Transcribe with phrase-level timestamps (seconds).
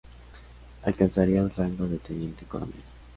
[0.83, 2.73] Alcanzaría el rango de teniente coronel.